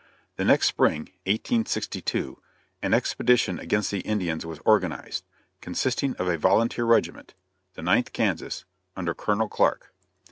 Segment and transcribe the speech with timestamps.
[0.37, 2.41] The next spring, 1862,
[2.81, 5.27] an expedition against the Indians was organized,
[5.61, 7.35] consisting of a volunteer regiment,
[7.75, 8.65] the Ninth Kansas,
[8.97, 9.93] under Colonel Clark.